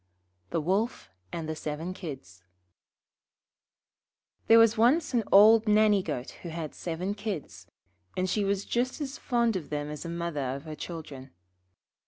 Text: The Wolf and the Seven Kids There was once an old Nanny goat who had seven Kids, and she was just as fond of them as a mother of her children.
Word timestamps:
The 0.49 0.59
Wolf 0.61 1.11
and 1.31 1.47
the 1.47 1.55
Seven 1.55 1.93
Kids 1.93 2.43
There 4.47 4.57
was 4.57 4.75
once 4.75 5.13
an 5.13 5.23
old 5.31 5.67
Nanny 5.67 6.01
goat 6.01 6.31
who 6.41 6.49
had 6.49 6.73
seven 6.73 7.13
Kids, 7.13 7.67
and 8.17 8.27
she 8.27 8.43
was 8.43 8.65
just 8.65 8.99
as 8.99 9.19
fond 9.19 9.55
of 9.55 9.69
them 9.69 9.91
as 9.91 10.03
a 10.03 10.09
mother 10.09 10.55
of 10.55 10.63
her 10.63 10.73
children. 10.73 11.29